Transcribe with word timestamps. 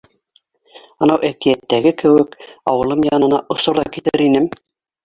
Анау 1.07 1.21
әкиәттәге 1.29 1.93
кеүек, 2.01 2.35
ауылым 2.75 3.07
янына 3.13 3.45
осор 3.59 3.83
ҙа 3.85 3.89
китер 3.99 4.27
инем. 4.31 4.55